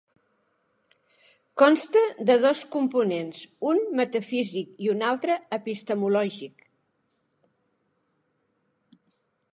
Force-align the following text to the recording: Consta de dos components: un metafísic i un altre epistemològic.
Consta 1.61 2.01
de 2.29 2.35
dos 2.45 2.59
components: 2.75 3.43
un 3.73 3.83
metafísic 4.01 4.73
i 4.87 4.91
un 4.97 5.05
altre 5.11 5.37
epistemològic. 5.61 6.67